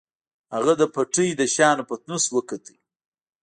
[0.55, 2.65] هغه د پټۍ د شيانو پتنوس وکوت.